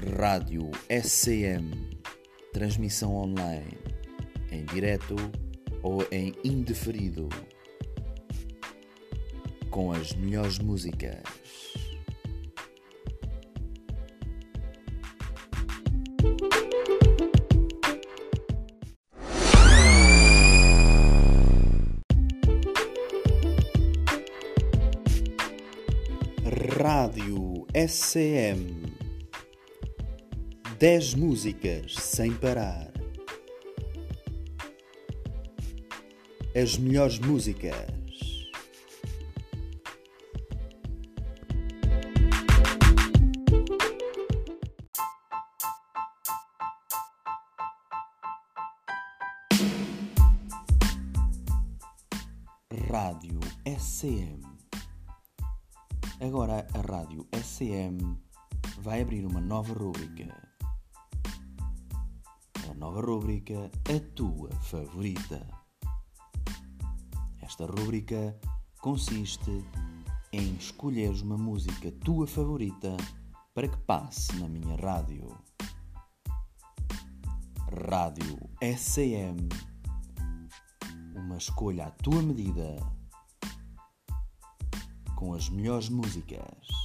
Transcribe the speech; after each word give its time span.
Rádio 0.00 0.70
SCM, 0.88 1.72
transmissão 2.54 3.14
online, 3.14 3.76
em 4.50 4.64
direto 4.64 5.14
ou 5.82 6.06
em 6.10 6.34
indeferido, 6.42 7.28
com 9.70 9.92
as 9.92 10.14
melhores 10.14 10.58
músicas. 10.58 11.20
Rádio 26.82 27.66
SCM. 27.74 28.79
10 30.80 31.12
músicas 31.12 31.94
sem 31.94 32.32
parar. 32.32 32.90
As 36.56 36.78
melhores 36.78 37.18
músicas. 37.18 37.74
Rádio 52.90 53.38
SCM. 53.66 54.40
Agora 56.22 56.66
a 56.72 56.80
Rádio 56.80 57.28
SCM 57.34 58.18
vai 58.78 59.02
abrir 59.02 59.26
uma 59.26 59.42
nova 59.42 59.74
rúbrica. 59.74 60.49
Nova 62.80 63.02
rúbrica 63.02 63.70
A 63.94 64.14
Tua 64.14 64.48
Favorita. 64.62 65.46
Esta 67.42 67.66
rúbrica 67.66 68.34
consiste 68.80 69.62
em 70.32 70.54
escolheres 70.54 71.20
uma 71.20 71.36
música 71.36 71.92
tua 72.02 72.26
favorita 72.26 72.96
para 73.52 73.68
que 73.68 73.76
passe 73.82 74.34
na 74.36 74.48
minha 74.48 74.76
rádio. 74.76 75.28
Rádio 77.90 78.48
SCM. 78.62 79.46
Uma 81.14 81.36
escolha 81.36 81.84
à 81.84 81.90
tua 81.90 82.22
medida 82.22 82.76
com 85.16 85.34
as 85.34 85.50
melhores 85.50 85.90
músicas. 85.90 86.79